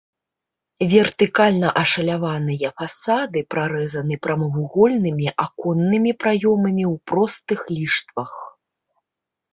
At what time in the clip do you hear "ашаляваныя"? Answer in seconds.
1.81-2.71